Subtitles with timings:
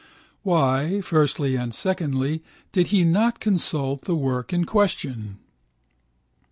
[0.41, 5.37] Why, firstly and secondly, did he not consult the work in question?